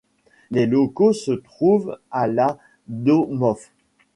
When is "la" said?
2.25-2.57